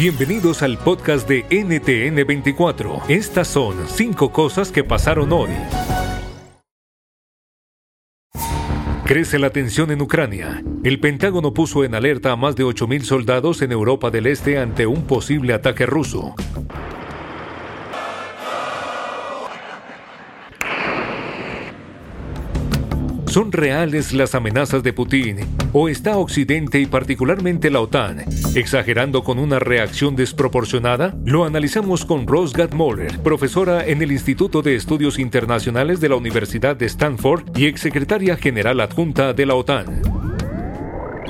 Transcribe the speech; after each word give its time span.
Bienvenidos 0.00 0.62
al 0.62 0.78
podcast 0.78 1.28
de 1.28 1.44
NTN24. 1.50 3.02
Estas 3.10 3.48
son 3.48 3.86
cinco 3.86 4.32
cosas 4.32 4.72
que 4.72 4.82
pasaron 4.82 5.30
hoy. 5.30 5.50
Crece 9.04 9.38
la 9.38 9.50
tensión 9.50 9.90
en 9.90 10.00
Ucrania. 10.00 10.64
El 10.84 11.00
Pentágono 11.00 11.52
puso 11.52 11.84
en 11.84 11.94
alerta 11.94 12.32
a 12.32 12.36
más 12.36 12.56
de 12.56 12.64
8.000 12.64 13.02
soldados 13.02 13.60
en 13.60 13.72
Europa 13.72 14.10
del 14.10 14.26
Este 14.26 14.56
ante 14.58 14.86
un 14.86 15.02
posible 15.06 15.52
ataque 15.52 15.84
ruso. 15.84 16.34
¿Son 23.30 23.52
reales 23.52 24.12
las 24.12 24.34
amenazas 24.34 24.82
de 24.82 24.92
Putin 24.92 25.36
o 25.72 25.88
está 25.88 26.18
Occidente 26.18 26.80
y 26.80 26.86
particularmente 26.86 27.70
la 27.70 27.80
OTAN 27.80 28.24
exagerando 28.56 29.22
con 29.22 29.38
una 29.38 29.60
reacción 29.60 30.16
desproporcionada? 30.16 31.14
Lo 31.24 31.44
analizamos 31.44 32.04
con 32.04 32.26
Rose 32.26 32.68
Moller, 32.72 33.20
profesora 33.20 33.86
en 33.86 34.02
el 34.02 34.10
Instituto 34.10 34.62
de 34.62 34.74
Estudios 34.74 35.20
Internacionales 35.20 36.00
de 36.00 36.08
la 36.08 36.16
Universidad 36.16 36.74
de 36.74 36.86
Stanford 36.86 37.56
y 37.56 37.66
exsecretaria 37.66 38.36
general 38.36 38.80
adjunta 38.80 39.32
de 39.32 39.46
la 39.46 39.54
OTAN. 39.54 40.19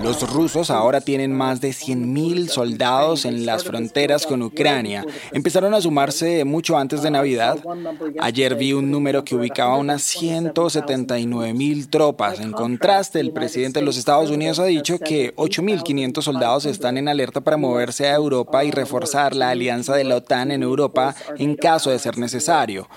Los 0.03 0.33
rusos 0.33 0.71
ahora 0.71 1.01
tienen 1.01 1.33
más 1.37 1.61
de 1.61 1.71
100.000 1.71 2.49
soldados 2.49 3.25
en 3.25 3.45
las 3.45 3.65
fronteras 3.65 4.27
con 4.27 4.43
Ucrania. 4.43 5.05
Empezaron 5.33 5.75
a 5.75 5.81
sumarse 5.81 6.45
mucho 6.45 6.79
antes 6.79 7.03
de 7.03 7.11
Navidad. 7.11 7.59
Ayer 8.19 8.55
vi 8.55 8.73
un 8.73 8.91
número 8.91 9.25
que 9.25 9.35
ubicaba 9.35 9.77
unas 9.77 10.03
179.000 10.17 11.91
tropas. 11.91 12.41
En 12.41 12.53
contraste, 12.53 13.21
el 13.21 13.33
presidente 13.33 13.81
de 13.81 13.87
los 13.87 13.99
Estados 13.99 14.31
Unidos 14.31 14.59
ha 14.59 14.65
dicho 14.65 14.99
que 14.99 15.35
8.500 15.37 16.23
soldados 16.23 16.65
están 16.65 16.97
en 16.97 17.09
alerta 17.09 17.43
para 17.43 17.57
moverse 17.57 18.09
a 18.09 18.15
Europa 18.15 18.65
y 18.65 18.71
reforzar 18.71 19.37
la 19.37 19.51
alianza 19.51 19.95
de 19.95 20.05
la 20.05 20.17
OTAN 20.17 20.51
en 20.51 20.63
Europa 20.63 21.15
en 21.37 21.57
caso 21.57 21.91
de 21.91 21.99
ser 21.99 22.17
necesario. 22.19 22.89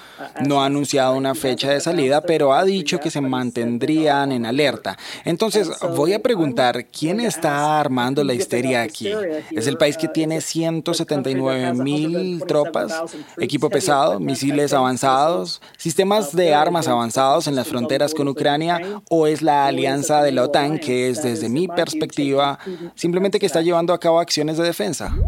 No 0.46 0.62
ha 0.62 0.68
anunciado 0.68 1.16
una 1.16 1.36
fecha 1.36 1.70
de 1.70 1.82
salida, 1.82 2.22
pero 2.22 2.54
ha 2.54 2.64
dicho 2.64 3.00
que 3.00 3.12
se 3.12 3.22
mantendrían 3.22 4.32
en 4.32 4.46
alerta. 4.46 4.98
Entonces, 5.26 5.70
voy 5.96 6.14
a 6.14 6.22
preguntar, 6.22 6.86
¿Quién 6.98 7.20
está 7.20 7.80
armando 7.80 8.24
la 8.24 8.36
histeria 8.36 8.84
aquí? 8.84 9.12
Es 9.50 9.66
el 9.66 9.78
país 9.78 9.98
que 9.98 10.08
tiene 10.08 10.42
179 10.42 11.74
mil 11.74 12.44
tropas, 12.48 12.94
equipo 13.38 13.72
pesado, 13.72 14.20
misiles 14.20 14.74
avanzados, 14.74 15.60
sistemas 15.76 16.36
de 16.36 16.54
armas 16.54 16.88
avanzados 16.88 17.48
en 17.48 17.56
las 17.56 17.68
fronteras 17.68 18.14
con 18.14 18.28
Ucrania 18.28 19.02
o 19.10 19.26
es 19.26 19.42
la 19.42 19.66
alianza 19.66 20.22
de 20.22 20.34
la 20.34 20.44
OTAN 20.44 20.78
que 20.78 21.10
es 21.10 21.24
desde 21.24 21.50
mi 21.50 21.68
perspectiva 21.68 22.60
simplemente 22.94 23.40
que 23.40 23.48
está 23.48 23.62
llevando 23.62 23.92
a 23.92 24.00
cabo 24.00 24.20
acciones 24.20 24.58
de 24.58 24.64
defensa. 24.64 25.10
No 25.10 25.28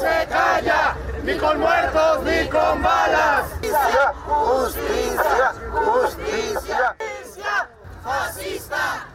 se 0.00 0.26
calla, 0.28 0.96
ni 1.24 1.34
con 1.34 1.58
muertos 1.58 2.22
ni 2.24 2.48
con 2.48 2.80
balas. 2.80 3.46
Justicia, 3.60 5.54
justicia, 5.74 6.94
justicia. 6.94 6.96
Fascista. 8.04 9.06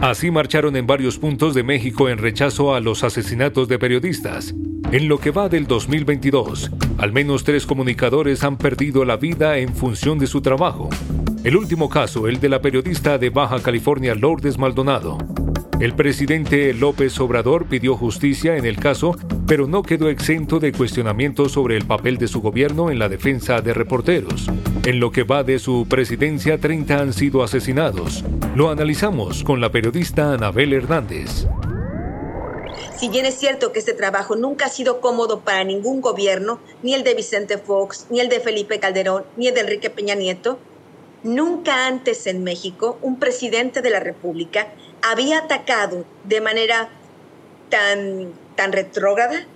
Así 0.00 0.30
marcharon 0.30 0.76
en 0.76 0.86
varios 0.86 1.18
puntos 1.18 1.54
de 1.54 1.62
México 1.62 2.08
en 2.08 2.18
rechazo 2.18 2.74
a 2.74 2.80
los 2.80 3.02
asesinatos 3.02 3.66
de 3.66 3.78
periodistas. 3.78 4.54
En 4.92 5.08
lo 5.08 5.18
que 5.18 5.30
va 5.30 5.48
del 5.48 5.66
2022, 5.66 6.70
al 6.98 7.12
menos 7.12 7.44
tres 7.44 7.66
comunicadores 7.66 8.44
han 8.44 8.58
perdido 8.58 9.04
la 9.04 9.16
vida 9.16 9.58
en 9.58 9.74
función 9.74 10.18
de 10.18 10.26
su 10.26 10.42
trabajo. 10.42 10.90
El 11.44 11.56
último 11.56 11.88
caso, 11.88 12.28
el 12.28 12.40
de 12.40 12.48
la 12.50 12.60
periodista 12.60 13.18
de 13.18 13.30
Baja 13.30 13.62
California 13.62 14.14
Lourdes 14.14 14.58
Maldonado. 14.58 15.18
El 15.78 15.94
presidente 15.94 16.72
López 16.72 17.20
Obrador 17.20 17.66
pidió 17.66 17.98
justicia 17.98 18.56
en 18.56 18.64
el 18.64 18.78
caso, 18.78 19.14
pero 19.46 19.66
no 19.66 19.82
quedó 19.82 20.08
exento 20.08 20.58
de 20.58 20.72
cuestionamientos 20.72 21.52
sobre 21.52 21.76
el 21.76 21.86
papel 21.86 22.16
de 22.16 22.28
su 22.28 22.40
gobierno 22.40 22.90
en 22.90 22.98
la 22.98 23.10
defensa 23.10 23.60
de 23.60 23.74
reporteros. 23.74 24.46
En 24.86 25.00
lo 25.00 25.12
que 25.12 25.22
va 25.22 25.44
de 25.44 25.58
su 25.58 25.86
presidencia, 25.86 26.56
30 26.58 26.98
han 26.98 27.12
sido 27.12 27.42
asesinados. 27.42 28.24
Lo 28.54 28.70
analizamos 28.70 29.44
con 29.44 29.60
la 29.60 29.70
periodista 29.70 30.32
Anabel 30.32 30.72
Hernández. 30.72 31.46
Si 32.96 33.10
bien 33.10 33.26
es 33.26 33.34
cierto 33.34 33.72
que 33.72 33.80
este 33.80 33.92
trabajo 33.92 34.34
nunca 34.34 34.66
ha 34.66 34.70
sido 34.70 35.02
cómodo 35.02 35.40
para 35.40 35.62
ningún 35.62 36.00
gobierno, 36.00 36.58
ni 36.82 36.94
el 36.94 37.04
de 37.04 37.12
Vicente 37.12 37.58
Fox, 37.58 38.06
ni 38.08 38.20
el 38.20 38.30
de 38.30 38.40
Felipe 38.40 38.80
Calderón, 38.80 39.24
ni 39.36 39.48
el 39.48 39.54
de 39.54 39.60
Enrique 39.60 39.90
Peña 39.90 40.14
Nieto, 40.14 40.58
nunca 41.22 41.86
antes 41.86 42.26
en 42.26 42.42
México 42.44 42.98
un 43.02 43.18
presidente 43.18 43.82
de 43.82 43.90
la 43.90 44.00
República 44.00 44.68
había 45.02 45.38
atacado 45.38 46.04
de 46.24 46.40
manera 46.40 46.88
tan, 47.70 48.32
tan 48.56 48.72
retrógrada, 48.72 49.46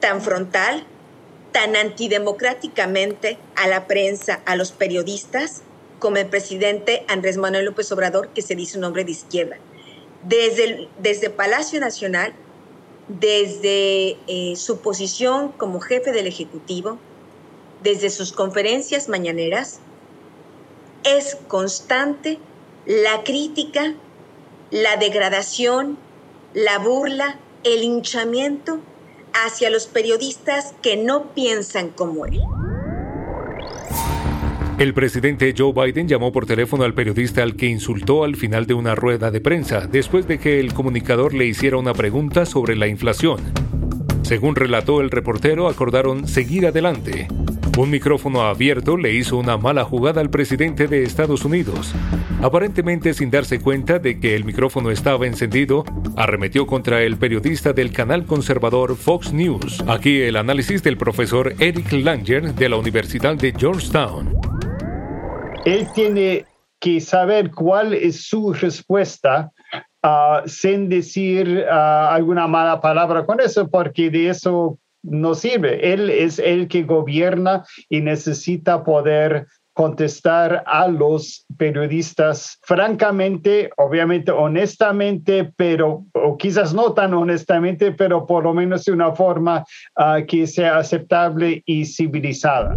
tan 0.00 0.20
frontal, 0.20 0.84
tan 1.52 1.76
antidemocráticamente 1.76 3.38
a 3.54 3.66
la 3.68 3.86
prensa, 3.86 4.42
a 4.44 4.56
los 4.56 4.72
periodistas, 4.72 5.62
como 5.98 6.18
el 6.18 6.26
presidente 6.26 7.04
Andrés 7.08 7.38
Manuel 7.38 7.64
López 7.64 7.90
Obrador, 7.92 8.28
que 8.28 8.42
se 8.42 8.54
dice 8.54 8.78
un 8.78 8.84
hombre 8.84 9.04
de 9.04 9.12
izquierda. 9.12 9.56
Desde, 10.22 10.88
desde 10.98 11.30
Palacio 11.30 11.80
Nacional, 11.80 12.34
desde 13.08 14.18
eh, 14.26 14.54
su 14.56 14.80
posición 14.80 15.52
como 15.52 15.80
jefe 15.80 16.12
del 16.12 16.26
Ejecutivo, 16.26 16.98
desde 17.82 18.10
sus 18.10 18.32
conferencias 18.32 19.08
mañaneras, 19.08 19.80
es 21.04 21.36
constante 21.48 22.38
la 22.84 23.22
crítica 23.22 23.94
la 24.70 24.96
degradación, 24.96 25.98
la 26.54 26.78
burla, 26.78 27.38
el 27.64 27.82
hinchamiento 27.82 28.80
hacia 29.32 29.70
los 29.70 29.86
periodistas 29.86 30.74
que 30.82 30.96
no 30.96 31.34
piensan 31.34 31.90
como 31.90 32.26
él. 32.26 32.40
El 34.78 34.92
presidente 34.92 35.54
Joe 35.56 35.72
Biden 35.72 36.06
llamó 36.06 36.32
por 36.32 36.44
teléfono 36.44 36.84
al 36.84 36.92
periodista 36.92 37.42
al 37.42 37.56
que 37.56 37.66
insultó 37.66 38.24
al 38.24 38.36
final 38.36 38.66
de 38.66 38.74
una 38.74 38.94
rueda 38.94 39.30
de 39.30 39.40
prensa, 39.40 39.86
después 39.86 40.28
de 40.28 40.38
que 40.38 40.60
el 40.60 40.74
comunicador 40.74 41.32
le 41.32 41.46
hiciera 41.46 41.78
una 41.78 41.94
pregunta 41.94 42.44
sobre 42.44 42.76
la 42.76 42.86
inflación. 42.86 43.40
Según 44.22 44.54
relató 44.54 45.00
el 45.00 45.10
reportero, 45.10 45.68
acordaron 45.68 46.28
seguir 46.28 46.66
adelante. 46.66 47.28
Un 47.76 47.90
micrófono 47.90 48.40
abierto 48.40 48.96
le 48.96 49.12
hizo 49.12 49.36
una 49.36 49.58
mala 49.58 49.84
jugada 49.84 50.22
al 50.22 50.30
presidente 50.30 50.86
de 50.86 51.02
Estados 51.02 51.44
Unidos. 51.44 51.92
Aparentemente 52.40 53.12
sin 53.12 53.30
darse 53.30 53.60
cuenta 53.60 53.98
de 53.98 54.18
que 54.18 54.34
el 54.34 54.44
micrófono 54.44 54.90
estaba 54.90 55.26
encendido, 55.26 55.84
arremetió 56.16 56.66
contra 56.66 57.02
el 57.02 57.18
periodista 57.18 57.74
del 57.74 57.92
canal 57.92 58.24
conservador 58.24 58.96
Fox 58.96 59.30
News. 59.34 59.84
Aquí 59.88 60.22
el 60.22 60.36
análisis 60.36 60.82
del 60.82 60.96
profesor 60.96 61.52
Eric 61.58 61.92
Langer 61.92 62.54
de 62.54 62.68
la 62.70 62.76
Universidad 62.76 63.36
de 63.36 63.52
Georgetown. 63.52 64.34
Él 65.66 65.86
tiene 65.94 66.46
que 66.80 66.98
saber 67.02 67.50
cuál 67.50 67.92
es 67.92 68.24
su 68.24 68.54
respuesta 68.54 69.52
ah, 70.02 70.42
sin 70.46 70.88
decir 70.88 71.66
ah, 71.70 72.14
alguna 72.14 72.46
mala 72.46 72.80
palabra 72.80 73.26
con 73.26 73.38
eso, 73.38 73.68
porque 73.68 74.08
de 74.08 74.30
eso 74.30 74.78
no 75.06 75.34
sirve. 75.34 75.92
Él 75.92 76.10
es 76.10 76.38
el 76.38 76.68
que 76.68 76.82
gobierna 76.82 77.64
y 77.88 78.00
necesita 78.00 78.84
poder 78.84 79.46
contestar 79.76 80.64
a 80.66 80.88
los 80.88 81.44
periodistas 81.58 82.58
francamente, 82.62 83.68
obviamente 83.76 84.30
honestamente, 84.32 85.52
pero 85.54 86.06
o 86.14 86.38
quizás 86.38 86.72
no 86.72 86.94
tan 86.94 87.12
honestamente, 87.12 87.92
pero 87.92 88.24
por 88.26 88.44
lo 88.44 88.54
menos 88.54 88.84
de 88.84 88.92
una 88.92 89.12
forma 89.12 89.64
ah, 89.94 90.20
que 90.26 90.46
sea 90.46 90.78
aceptable 90.78 91.62
y 91.66 91.84
civilizada. 91.84 92.74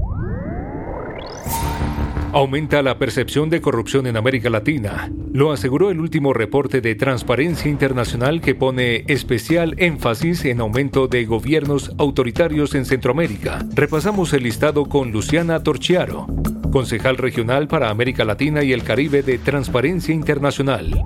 Aumenta 2.32 2.84
la 2.84 3.00
percepción 3.00 3.50
de 3.50 3.60
corrupción 3.60 4.06
en 4.06 4.16
América 4.16 4.52
Latina, 4.52 5.12
lo 5.34 5.52
aseguró 5.52 5.90
el 5.90 6.00
último 6.00 6.32
reporte 6.32 6.80
de 6.80 6.94
Transparencia 6.94 7.72
Internacional 7.72 8.40
que 8.40 8.54
pone 8.54 9.04
especial 9.08 9.74
énfasis 9.80 10.46
en 10.46 10.60
aumento 10.62 11.08
de 11.08 11.26
gobiernos 11.26 11.92
autoritarios 11.98 12.76
en 12.76 12.86
Centroamérica. 12.86 13.66
Repasamos 13.74 14.32
el 14.34 14.44
listado 14.44 14.86
con 14.86 15.12
Luciana 15.12 15.64
Torchiaro, 15.64 16.28
concejal 16.72 17.18
regional 17.18 17.68
para 17.68 17.90
América 17.90 18.24
Latina 18.26 18.64
y 18.64 18.74
el 18.74 18.84
Caribe 18.84 19.24
de 19.24 19.40
Transparencia 19.40 20.14
Internacional. 20.14 21.04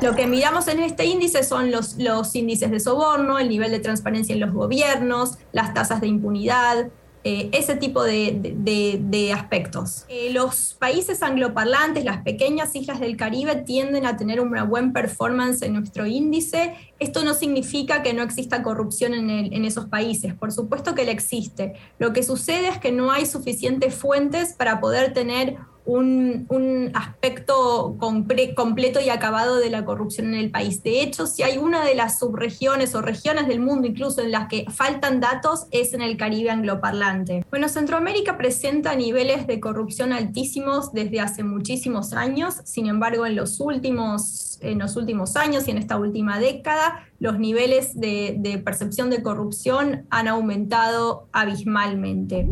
Lo 0.00 0.16
que 0.16 0.26
miramos 0.26 0.68
en 0.68 0.80
este 0.80 1.04
índice 1.04 1.44
son 1.44 1.70
los, 1.70 1.98
los 1.98 2.34
índices 2.34 2.70
de 2.70 2.80
soborno, 2.80 3.38
el 3.38 3.50
nivel 3.50 3.70
de 3.70 3.78
transparencia 3.78 4.32
en 4.32 4.40
los 4.40 4.52
gobiernos, 4.52 5.36
las 5.52 5.74
tasas 5.74 6.00
de 6.00 6.06
impunidad, 6.08 6.88
eh, 7.24 7.50
ese 7.52 7.76
tipo 7.76 8.02
de, 8.02 9.32
aspectos. 9.32 10.04
Eh, 10.08 10.32
los 10.32 10.74
países 10.74 11.22
angloparlantes, 11.22 12.04
las 12.04 12.22
pequeñas 12.22 12.74
islas 12.74 12.98
del 12.98 13.16
Caribe, 13.16 13.56
tienden 13.56 14.06
a 14.06 14.16
tener 14.16 14.40
una 14.40 14.64
buena 14.64 14.92
performance 14.92 15.62
en 15.62 15.74
nuestro 15.74 16.06
índice. 16.06 16.74
Esto 16.98 17.24
no 17.24 17.34
significa 17.34 18.02
que 18.02 18.12
no 18.12 18.22
exista 18.22 18.62
corrupción 18.62 19.14
en, 19.14 19.30
en 19.30 19.64
esos 19.64 19.86
países, 19.86 20.34
por 20.34 20.50
supuesto 20.50 20.94
que 20.94 21.04
la 21.04 21.12
existe. 21.12 21.74
Lo 21.98 22.12
que 22.12 22.24
sucede 22.24 22.68
es 22.68 22.78
que 22.78 22.90
no 22.90 23.12
hay 23.12 23.26
suficientes 23.26 23.94
fuentes 23.94 24.54
para 24.54 24.80
poder 24.80 25.12
tener 25.12 25.58
un, 25.84 26.90
aspecto 26.94 27.96
completo 27.98 29.00
y 29.00 29.08
acabado 29.08 29.58
de 29.58 29.70
la 29.70 29.84
corrupción 29.84 30.28
en 30.28 30.34
el 30.34 30.50
país. 30.50 30.82
De 30.82 31.00
hecho, 31.00 31.26
si 31.26 31.42
hay 31.42 31.58
una 31.58 31.84
de 31.84 31.94
las 31.94 32.18
subregiones 32.18 32.94
o 32.94 33.02
regiones 33.02 33.48
del 33.48 33.60
mundo 33.60 33.86
incluso 33.86 34.20
en 34.20 34.30
las 34.30 34.48
que 34.48 34.66
faltan 34.70 35.20
datos, 35.20 35.66
es 35.70 35.94
en 35.94 36.02
el 36.02 36.16
Caribe 36.16 36.50
angloparlante. 36.50 37.44
Bueno, 37.50 37.68
Centroamérica 37.68 38.36
presenta 38.36 38.94
niveles 38.94 39.46
de 39.46 39.60
corrupción 39.60 40.12
altísimos 40.12 40.92
desde 40.92 41.20
hace 41.20 41.44
muchísimos 41.44 42.12
años, 42.12 42.56
sin 42.64 42.86
embargo, 42.86 43.26
en 43.26 43.36
los 43.36 43.60
últimos, 43.60 44.58
en 44.60 44.78
los 44.78 44.96
últimos 44.96 45.36
años 45.36 45.66
y 45.68 45.70
en 45.70 45.78
esta 45.78 45.98
última 45.98 46.38
década, 46.38 47.06
los 47.18 47.38
niveles 47.38 47.98
de, 47.98 48.36
de 48.38 48.58
percepción 48.58 49.10
de 49.10 49.22
corrupción 49.22 50.06
han 50.10 50.28
aumentado 50.28 51.28
abismalmente. 51.32 52.48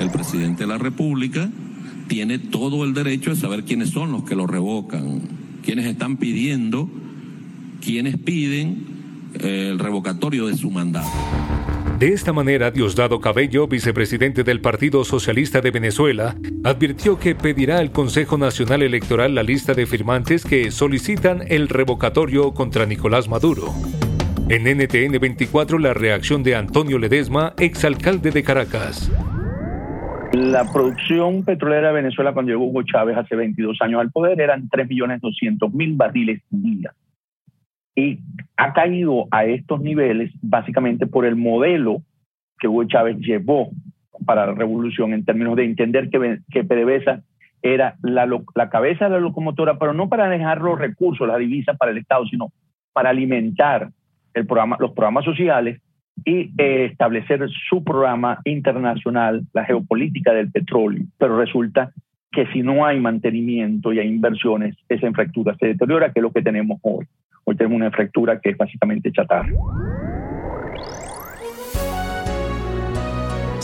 El 0.00 0.10
presidente 0.10 0.62
de 0.62 0.66
la 0.68 0.78
República 0.78 1.50
tiene 2.08 2.38
todo 2.38 2.84
el 2.84 2.94
derecho 2.94 3.30
de 3.30 3.36
saber 3.36 3.64
quiénes 3.64 3.90
son 3.90 4.12
los 4.12 4.24
que 4.24 4.36
lo 4.36 4.46
revocan, 4.46 5.20
quiénes 5.64 5.86
están 5.86 6.16
pidiendo, 6.16 6.88
quiénes 7.80 8.18
piden 8.18 8.84
eh, 9.40 9.70
el 9.72 9.78
revocatorio 9.78 10.46
de 10.46 10.56
su 10.56 10.70
mandato. 10.70 11.08
De 11.98 12.12
esta 12.12 12.32
manera, 12.32 12.70
Diosdado 12.72 13.20
Cabello, 13.20 13.68
vicepresidente 13.68 14.42
del 14.42 14.60
Partido 14.60 15.04
Socialista 15.04 15.60
de 15.60 15.70
Venezuela, 15.70 16.36
advirtió 16.64 17.18
que 17.18 17.36
pedirá 17.36 17.78
al 17.78 17.92
Consejo 17.92 18.36
Nacional 18.36 18.82
Electoral 18.82 19.34
la 19.34 19.44
lista 19.44 19.74
de 19.74 19.86
firmantes 19.86 20.44
que 20.44 20.72
solicitan 20.72 21.44
el 21.48 21.68
revocatorio 21.68 22.52
contra 22.52 22.84
Nicolás 22.84 23.28
Maduro. 23.28 23.72
En 24.48 24.64
NTN 24.64 25.18
24, 25.20 25.78
la 25.78 25.94
reacción 25.94 26.42
de 26.42 26.56
Antonio 26.56 26.98
Ledesma, 26.98 27.54
exalcalde 27.58 28.32
de 28.32 28.42
Caracas. 28.42 29.10
La 30.34 30.64
producción 30.72 31.44
petrolera 31.44 31.88
de 31.88 31.94
Venezuela 31.94 32.32
cuando 32.32 32.50
llegó 32.50 32.64
Hugo 32.64 32.82
Chávez 32.82 33.16
hace 33.16 33.36
22 33.36 33.80
años 33.82 34.00
al 34.00 34.10
poder 34.10 34.40
eran 34.40 34.68
3.200.000 34.68 35.96
barriles 35.96 36.42
día. 36.50 36.92
Y 37.94 38.18
ha 38.56 38.72
caído 38.72 39.26
a 39.30 39.44
estos 39.44 39.80
niveles 39.80 40.32
básicamente 40.42 41.06
por 41.06 41.24
el 41.24 41.36
modelo 41.36 42.02
que 42.58 42.66
Hugo 42.66 42.82
Chávez 42.82 43.18
llevó 43.18 43.70
para 44.26 44.46
la 44.46 44.54
revolución 44.54 45.12
en 45.12 45.24
términos 45.24 45.54
de 45.54 45.66
entender 45.66 46.10
que, 46.10 46.40
que 46.50 46.64
PDVSA 46.64 47.22
era 47.62 47.94
la, 48.02 48.26
la 48.56 48.70
cabeza 48.70 49.04
de 49.04 49.12
la 49.12 49.20
locomotora, 49.20 49.78
pero 49.78 49.94
no 49.94 50.08
para 50.08 50.28
dejar 50.28 50.60
los 50.62 50.76
recursos, 50.76 51.28
la 51.28 51.38
divisa 51.38 51.74
para 51.74 51.92
el 51.92 51.98
Estado, 51.98 52.26
sino 52.26 52.50
para 52.92 53.10
alimentar 53.10 53.90
el 54.34 54.46
programa, 54.46 54.78
los 54.80 54.90
programas 54.90 55.24
sociales 55.24 55.80
y 56.24 56.52
eh, 56.58 56.86
establecer 56.86 57.48
su 57.68 57.82
programa 57.82 58.40
internacional, 58.44 59.42
la 59.52 59.64
geopolítica 59.64 60.32
del 60.32 60.50
petróleo. 60.50 61.04
Pero 61.18 61.38
resulta 61.38 61.92
que 62.32 62.46
si 62.48 62.62
no 62.62 62.84
hay 62.84 63.00
mantenimiento 63.00 63.92
y 63.92 64.00
hay 64.00 64.08
inversiones, 64.08 64.76
esa 64.88 65.06
infraestructura 65.06 65.56
se 65.58 65.68
deteriora, 65.68 66.12
que 66.12 66.20
es 66.20 66.22
lo 66.22 66.32
que 66.32 66.42
tenemos 66.42 66.78
hoy. 66.82 67.06
Hoy 67.44 67.56
tenemos 67.56 67.76
una 67.76 67.86
infraestructura 67.86 68.40
que 68.40 68.50
es 68.50 68.56
básicamente 68.56 69.12
chatarra. 69.12 69.52